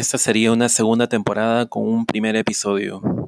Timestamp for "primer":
2.06-2.34